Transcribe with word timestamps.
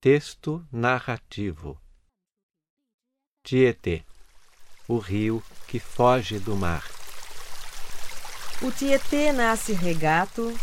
Texto 0.00 0.64
narrativo 0.70 1.76
Tietê, 3.42 4.04
o 4.86 4.98
rio 4.98 5.42
que 5.66 5.80
foge 5.80 6.38
do 6.38 6.54
mar. 6.54 6.84
O 8.62 8.70
Tietê 8.70 9.32
nasce 9.32 9.72
regato, 9.72 10.54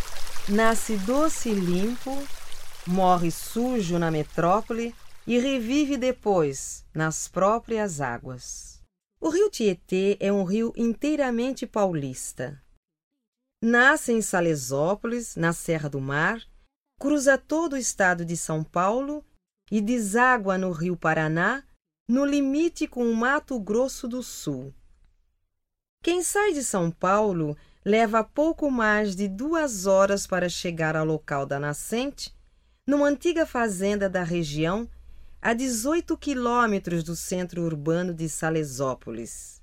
nasce 0.47 0.95
doce 0.99 1.49
e 1.49 1.53
limpo, 1.53 2.11
morre 2.87 3.29
sujo 3.29 3.99
na 3.99 4.09
metrópole 4.09 4.95
e 5.27 5.37
revive 5.37 5.97
depois 5.97 6.85
nas 6.93 7.27
próprias 7.27 7.99
águas. 7.99 8.81
O 9.19 9.27
rio 9.27 9.49
Tietê 9.49 10.15
é 10.21 10.31
um 10.31 10.45
rio 10.45 10.71
inteiramente 10.77 11.67
paulista. 11.67 12.63
Nasce 13.61 14.13
em 14.13 14.21
Salesópolis, 14.21 15.35
na 15.35 15.51
Serra 15.51 15.89
do 15.89 15.99
Mar, 15.99 16.41
cruza 16.97 17.37
todo 17.37 17.73
o 17.73 17.77
estado 17.77 18.23
de 18.23 18.37
São 18.37 18.63
Paulo 18.63 19.23
e 19.71 19.81
deságua 19.81 20.57
no 20.57 20.71
rio 20.71 20.95
Paraná, 20.95 21.63
no 22.07 22.23
limite 22.23 22.87
com 22.87 23.09
o 23.09 23.15
Mato 23.15 23.59
Grosso 23.59 24.07
do 24.07 24.21
Sul. 24.21 24.73
Quem 26.03 26.21
sai 26.21 26.53
de 26.53 26.63
São 26.63 26.91
Paulo 26.91 27.57
leva 27.83 28.23
pouco 28.23 28.69
mais 28.69 29.15
de 29.15 29.27
duas 29.27 29.85
horas 29.85 30.27
para 30.27 30.49
chegar 30.49 30.95
ao 30.95 31.05
local 31.05 31.45
da 31.45 31.59
nascente, 31.59 32.35
numa 32.87 33.07
antiga 33.07 33.45
fazenda 33.45 34.07
da 34.09 34.23
região, 34.23 34.89
a 35.41 35.53
18 35.53 36.17
quilômetros 36.17 37.03
do 37.03 37.15
centro 37.15 37.63
urbano 37.63 38.13
de 38.13 38.27
Salesópolis. 38.29 39.61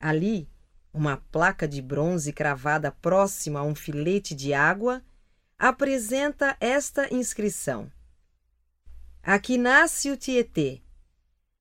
Ali, 0.00 0.48
uma 0.92 1.18
placa 1.30 1.66
de 1.68 1.80
bronze 1.82 2.32
cravada 2.32 2.90
próxima 2.90 3.60
a 3.60 3.62
um 3.62 3.74
filete 3.74 4.34
de 4.34 4.54
água 4.54 5.02
apresenta 5.58 6.56
esta 6.60 7.12
inscrição: 7.14 7.90
Aqui 9.28 9.58
nasce 9.58 10.08
o 10.08 10.16
Tietê, 10.16 10.80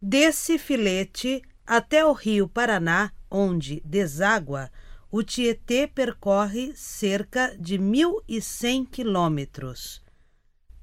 Desse 0.01 0.57
filete 0.57 1.41
até 1.65 2.05
o 2.05 2.13
rio 2.13 2.47
Paraná, 2.47 3.11
onde 3.29 3.81
deságua, 3.83 4.71
o 5.11 5.21
Tietê 5.21 5.85
percorre 5.85 6.73
cerca 6.77 7.53
de 7.59 7.77
1.100 7.77 8.87
quilômetros. 8.87 10.01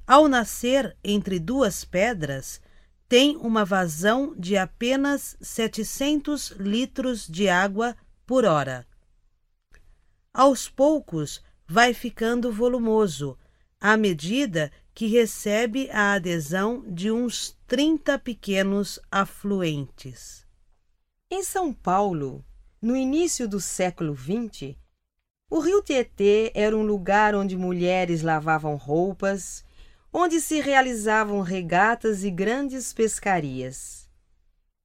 Ao 0.06 0.28
nascer 0.28 0.94
entre 1.02 1.40
duas 1.40 1.86
pedras, 1.86 2.60
tem 3.08 3.36
uma 3.36 3.64
vazão 3.64 4.34
de 4.36 4.56
apenas 4.56 5.36
700 5.40 6.50
litros 6.58 7.26
de 7.26 7.48
água 7.48 7.96
por 8.26 8.44
hora. 8.44 8.86
Aos 10.32 10.68
poucos, 10.68 11.42
vai 11.66 11.94
ficando 11.94 12.52
volumoso, 12.52 13.38
à 13.80 13.96
medida 13.96 14.70
que 14.94 15.06
recebe 15.06 15.90
a 15.90 16.14
adesão 16.14 16.84
de 16.86 17.10
uns 17.10 17.56
30 17.66 18.18
pequenos 18.18 18.98
afluentes. 19.10 20.46
Em 21.30 21.42
São 21.42 21.72
Paulo, 21.72 22.44
no 22.80 22.96
início 22.96 23.48
do 23.48 23.60
século 23.60 24.16
XX, 24.16 24.76
o 25.50 25.58
rio 25.58 25.82
Tietê 25.82 26.52
era 26.54 26.76
um 26.76 26.84
lugar 26.84 27.34
onde 27.34 27.56
mulheres 27.56 28.22
lavavam 28.22 28.76
roupas, 28.76 29.64
onde 30.16 30.40
se 30.40 30.60
realizavam 30.60 31.40
regatas 31.40 32.22
e 32.22 32.30
grandes 32.30 32.92
pescarias. 32.92 34.08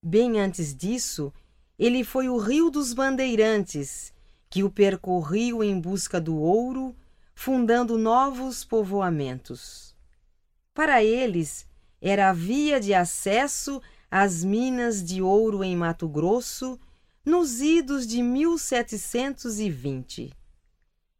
Bem 0.03 0.39
antes 0.39 0.75
disso, 0.75 1.31
ele 1.77 2.03
foi 2.03 2.27
o 2.27 2.39
Rio 2.39 2.71
dos 2.71 2.93
Bandeirantes, 2.93 4.11
que 4.49 4.63
o 4.63 4.71
percorriu 4.71 5.63
em 5.63 5.79
busca 5.79 6.19
do 6.19 6.35
ouro, 6.35 6.95
fundando 7.35 7.95
novos 7.95 8.63
povoamentos. 8.63 9.95
Para 10.73 11.03
eles, 11.03 11.67
era 12.01 12.31
a 12.31 12.33
via 12.33 12.79
de 12.79 12.95
acesso 12.95 13.79
às 14.09 14.43
minas 14.43 15.03
de 15.03 15.21
ouro 15.21 15.63
em 15.63 15.75
Mato 15.75 16.09
Grosso 16.09 16.79
nos 17.23 17.61
idos 17.61 18.07
de 18.07 18.23
1720. 18.23 20.33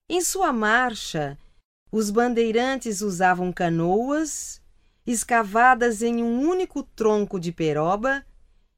Em 0.09 0.21
sua 0.21 0.51
marcha, 0.51 1.37
os 1.91 2.09
bandeirantes 2.09 3.01
usavam 3.01 3.51
canoas 3.51 4.61
escavadas 5.05 6.01
em 6.01 6.23
um 6.23 6.47
único 6.47 6.83
tronco 6.83 7.39
de 7.39 7.51
peroba 7.51 8.23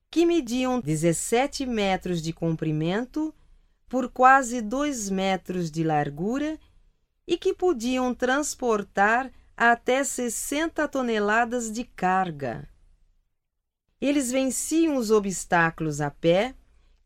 que 0.10 0.26
mediam 0.26 0.80
17 0.80 1.66
metros 1.66 2.22
de 2.22 2.32
comprimento 2.32 3.34
por 3.90 4.10
quase 4.10 4.62
2 4.62 5.10
metros 5.10 5.70
de 5.70 5.84
largura 5.84 6.58
e 7.28 7.38
que 7.38 7.54
podiam 7.54 8.14
transportar 8.14 9.32
até 9.56 10.04
60 10.04 10.88
toneladas 10.88 11.72
de 11.72 11.84
carga. 11.84 12.68
Eles 14.00 14.32
venciam 14.32 14.96
os 14.96 15.12
obstáculos 15.12 16.02
a 16.02 16.10
pé, 16.10 16.56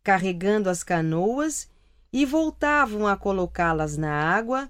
carregando 0.03 0.69
as 0.69 0.83
canoas 0.83 1.69
e 2.13 2.25
voltavam 2.25 3.07
a 3.07 3.17
colocá-las 3.17 3.97
na 3.97 4.13
água 4.13 4.69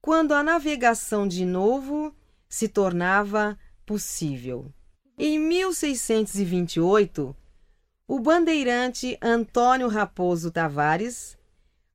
quando 0.00 0.32
a 0.32 0.42
navegação 0.42 1.28
de 1.28 1.44
novo 1.44 2.14
se 2.48 2.68
tornava 2.68 3.58
possível. 3.84 4.72
Em 5.18 5.38
1628, 5.38 7.36
o 8.08 8.18
bandeirante 8.18 9.18
Antônio 9.20 9.88
Raposo 9.88 10.50
Tavares 10.50 11.36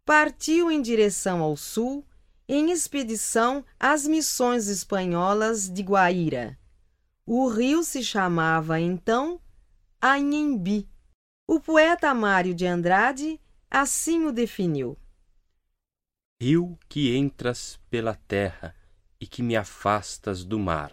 partiu 0.06 0.72
em 0.72 0.82
direção 0.82 1.42
ao 1.42 1.58
sul 1.58 2.06
em 2.48 2.72
expedição 2.72 3.66
às 3.80 4.06
missões 4.06 4.68
espanholas 4.68 5.68
de 5.68 5.82
Guaíra. 5.82 6.58
O 7.26 7.48
rio 7.48 7.84
se 7.84 8.04
chamava 8.04 8.80
então 8.80 9.42
Anhembi. 10.00 10.88
O 11.48 11.60
poeta 11.60 12.14
Mário 12.14 12.54
de 12.54 12.68
Andrade 12.68 13.42
assim 13.70 14.26
o 14.26 14.32
definiu 14.32 14.96
rio 16.42 16.78
que 16.90 17.16
entras 17.16 17.80
pela 17.90 18.16
terra 18.28 18.76
e 19.20 19.26
que 19.26 19.42
me 19.42 19.56
afastas 19.56 20.44
do 20.44 20.60
mar. 20.60 20.92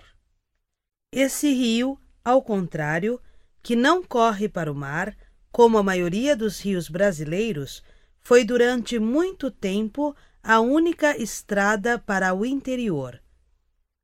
Esse 1.12 1.52
rio, 1.52 1.98
ao 2.24 2.42
contrário, 2.42 3.20
que 3.62 3.74
não 3.74 4.02
corre 4.02 4.48
para 4.48 4.70
o 4.70 4.74
mar, 4.74 5.16
como 5.50 5.76
a 5.78 5.82
maioria 5.82 6.36
dos 6.36 6.60
rios 6.60 6.88
brasileiros, 6.88 7.82
foi 8.20 8.44
durante 8.44 8.98
muito 8.98 9.50
tempo 9.50 10.16
a 10.42 10.60
única 10.60 11.16
estrada 11.20 11.98
para 11.98 12.32
o 12.32 12.46
interior. 12.46 13.20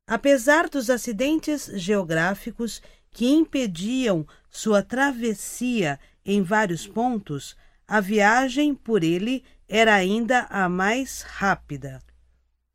Apesar 0.07 0.69
dos 0.69 0.89
acidentes 0.89 1.69
geográficos 1.73 2.81
que 3.11 3.27
impediam 3.27 4.27
sua 4.49 4.83
travessia 4.83 5.99
em 6.25 6.41
vários 6.43 6.85
pontos, 6.85 7.55
a 7.89 7.99
viagem 7.99 8.75
por 8.75 9.03
ele 9.03 9.43
era 9.67 9.95
ainda 9.95 10.41
a 10.43 10.69
mais 10.69 11.23
rápida. 11.23 11.99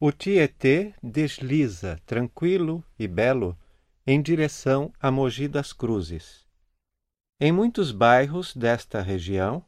O 0.01 0.11
Tietê 0.11 0.93
desliza, 1.01 2.01
tranquilo 2.05 2.85
e 2.99 3.07
belo, 3.07 3.57
em 4.05 4.21
direção 4.21 4.93
a 5.01 5.13
Mogi 5.13 5.47
das 5.47 5.73
Cruzes. 5.73 6.45
Em 7.41 7.53
muitos 7.53 7.93
bairros 7.93 8.57
desta 8.57 9.01
região, 9.01 9.65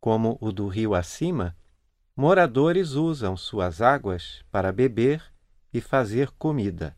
como 0.00 0.36
o 0.40 0.50
do 0.50 0.66
rio 0.66 0.92
acima, 0.92 1.56
moradores 2.16 2.90
usam 2.90 3.36
suas 3.36 3.80
águas 3.80 4.44
para 4.50 4.72
beber 4.72 5.22
e 5.72 5.80
fazer 5.80 6.32
comida. 6.32 6.96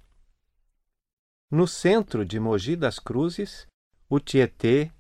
No 1.51 1.69
centro 1.69 2.25
de 2.25 2.41
Mogi 2.41 2.75
das 2.75 2.99
Cruzes, 2.99 3.67
o 4.09 4.19
Tietê 4.19 4.91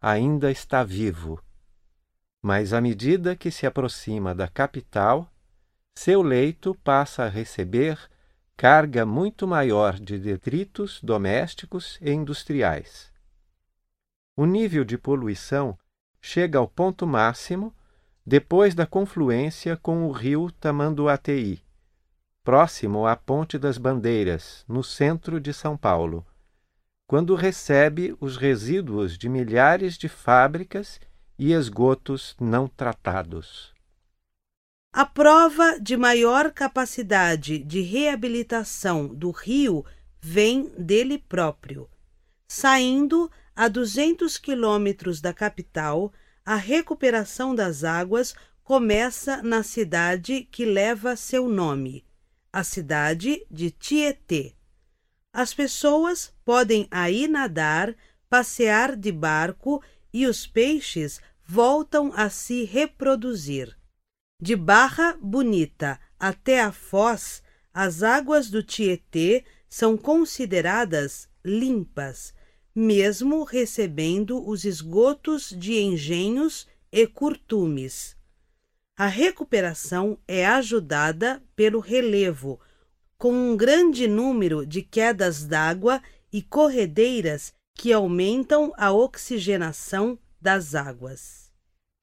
ainda 0.00 0.50
está 0.50 0.82
vivo 0.82 1.40
mas 2.42 2.72
à 2.72 2.80
medida 2.80 3.36
que 3.36 3.50
se 3.50 3.66
aproxima 3.66 4.34
da 4.34 4.48
capital, 4.48 5.30
seu 5.94 6.22
leito 6.22 6.74
passa 6.82 7.24
a 7.24 7.28
receber 7.28 7.98
carga 8.56 9.06
muito 9.06 9.46
maior 9.46 9.98
de 9.98 10.18
detritos 10.18 11.00
domésticos 11.02 11.98
e 12.00 12.10
industriais. 12.10 13.10
O 14.36 14.46
nível 14.46 14.84
de 14.84 14.96
poluição 14.96 15.78
chega 16.20 16.58
ao 16.58 16.68
ponto 16.68 17.06
máximo 17.06 17.74
depois 18.24 18.74
da 18.74 18.86
confluência 18.86 19.76
com 19.76 20.06
o 20.06 20.12
rio 20.12 20.50
Tamanduateí, 20.52 21.62
próximo 22.44 23.06
à 23.06 23.16
Ponte 23.16 23.58
das 23.58 23.78
Bandeiras, 23.78 24.64
no 24.68 24.84
centro 24.84 25.40
de 25.40 25.52
São 25.52 25.76
Paulo, 25.76 26.24
quando 27.06 27.34
recebe 27.34 28.16
os 28.20 28.36
resíduos 28.36 29.18
de 29.18 29.28
milhares 29.28 29.98
de 29.98 30.08
fábricas 30.08 31.00
e 31.40 31.54
esgotos 31.54 32.36
não 32.38 32.68
tratados. 32.68 33.72
A 34.92 35.06
prova 35.06 35.80
de 35.80 35.96
maior 35.96 36.52
capacidade 36.52 37.58
de 37.58 37.80
reabilitação 37.80 39.08
do 39.08 39.30
rio 39.30 39.82
vem 40.20 40.68
dele 40.76 41.16
próprio, 41.16 41.88
saindo 42.46 43.30
a 43.56 43.68
200 43.68 44.36
quilômetros 44.36 45.22
da 45.22 45.32
capital, 45.32 46.12
a 46.44 46.56
recuperação 46.56 47.54
das 47.54 47.84
águas 47.84 48.34
começa 48.62 49.42
na 49.42 49.62
cidade 49.62 50.46
que 50.50 50.66
leva 50.66 51.16
seu 51.16 51.48
nome, 51.48 52.04
a 52.52 52.62
cidade 52.62 53.46
de 53.50 53.70
Tietê. 53.70 54.54
As 55.32 55.54
pessoas 55.54 56.34
podem 56.44 56.86
aí 56.90 57.26
nadar, 57.26 57.94
passear 58.28 58.94
de 58.94 59.10
barco 59.10 59.82
e 60.12 60.26
os 60.26 60.46
peixes 60.46 61.20
voltam 61.44 62.12
a 62.14 62.30
se 62.30 62.64
reproduzir. 62.64 63.76
De 64.40 64.56
Barra 64.56 65.16
Bonita 65.20 66.00
até 66.18 66.60
a 66.60 66.72
Foz, 66.72 67.42
as 67.72 68.02
águas 68.02 68.50
do 68.50 68.62
Tietê 68.62 69.44
são 69.68 69.96
consideradas 69.96 71.28
limpas, 71.44 72.34
mesmo 72.74 73.44
recebendo 73.44 74.46
os 74.46 74.64
esgotos 74.64 75.50
de 75.50 75.78
engenhos 75.80 76.66
e 76.92 77.06
curtumes. 77.06 78.16
A 78.96 79.06
recuperação 79.06 80.18
é 80.26 80.46
ajudada 80.46 81.42
pelo 81.54 81.80
relevo, 81.80 82.60
com 83.16 83.32
um 83.32 83.56
grande 83.56 84.06
número 84.06 84.66
de 84.66 84.82
quedas 84.82 85.44
d'água 85.44 86.02
e 86.32 86.42
corredeiras 86.42 87.52
que 87.80 87.94
aumentam 87.94 88.74
a 88.76 88.92
oxigenação 88.92 90.18
das 90.38 90.74
águas. 90.74 91.50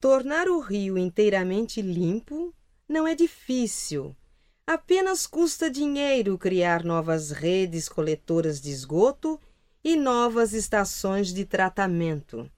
Tornar 0.02 0.48
o 0.48 0.60
rio 0.60 0.98
inteiramente 0.98 1.84
limpo 1.84 2.52
não 2.90 3.08
é 3.08 3.14
difícil. 3.14 4.16
Apenas 4.66 5.28
custa 5.28 5.70
dinheiro 5.70 6.36
criar 6.36 6.84
novas 6.84 7.30
redes 7.30 7.88
coletoras 7.88 8.60
de 8.60 8.72
esgoto 8.72 9.40
e 9.84 9.96
novas 9.96 10.52
estações 10.52 11.32
de 11.32 11.46
tratamento. 11.46 12.50